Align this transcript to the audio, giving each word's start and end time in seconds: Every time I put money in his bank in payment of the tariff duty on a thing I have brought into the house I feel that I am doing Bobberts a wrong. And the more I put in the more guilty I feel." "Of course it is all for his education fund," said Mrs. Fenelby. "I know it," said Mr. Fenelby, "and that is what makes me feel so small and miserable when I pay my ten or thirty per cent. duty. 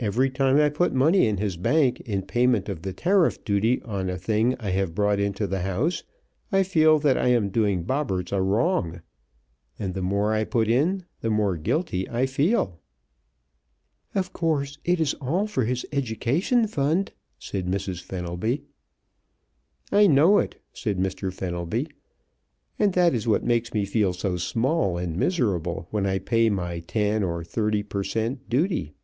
Every 0.00 0.30
time 0.30 0.58
I 0.60 0.68
put 0.68 0.94
money 0.94 1.26
in 1.26 1.38
his 1.38 1.56
bank 1.56 1.98
in 2.02 2.22
payment 2.22 2.68
of 2.68 2.82
the 2.82 2.92
tariff 2.92 3.44
duty 3.44 3.82
on 3.82 4.08
a 4.08 4.16
thing 4.16 4.54
I 4.60 4.70
have 4.70 4.94
brought 4.94 5.18
into 5.18 5.48
the 5.48 5.62
house 5.62 6.04
I 6.52 6.62
feel 6.62 7.00
that 7.00 7.18
I 7.18 7.30
am 7.30 7.48
doing 7.48 7.82
Bobberts 7.82 8.30
a 8.30 8.40
wrong. 8.40 9.00
And 9.76 9.94
the 9.94 10.00
more 10.00 10.32
I 10.32 10.44
put 10.44 10.68
in 10.68 11.04
the 11.20 11.30
more 11.30 11.56
guilty 11.56 12.08
I 12.08 12.26
feel." 12.26 12.78
"Of 14.14 14.32
course 14.32 14.78
it 14.84 15.00
is 15.00 15.14
all 15.14 15.48
for 15.48 15.64
his 15.64 15.84
education 15.90 16.68
fund," 16.68 17.10
said 17.40 17.66
Mrs. 17.66 18.00
Fenelby. 18.00 18.62
"I 19.90 20.06
know 20.06 20.38
it," 20.38 20.62
said 20.72 20.98
Mr. 20.98 21.32
Fenelby, 21.32 21.88
"and 22.78 22.92
that 22.92 23.14
is 23.14 23.26
what 23.26 23.42
makes 23.42 23.74
me 23.74 23.84
feel 23.84 24.12
so 24.12 24.36
small 24.36 24.96
and 24.96 25.16
miserable 25.16 25.88
when 25.90 26.06
I 26.06 26.20
pay 26.20 26.50
my 26.50 26.78
ten 26.78 27.24
or 27.24 27.42
thirty 27.42 27.82
per 27.82 28.04
cent. 28.04 28.48
duty. 28.48 28.94